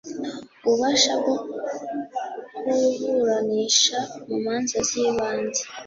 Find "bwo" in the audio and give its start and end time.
1.19-1.35